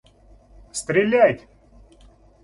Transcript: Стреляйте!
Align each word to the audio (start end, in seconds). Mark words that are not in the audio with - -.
Стреляйте! 0.79 1.47